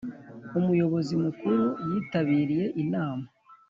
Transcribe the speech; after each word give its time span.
Umuyobozi 0.59 1.13
Mukuru 1.23 1.63
yitabiriye 1.91 2.65
inama. 2.83 3.25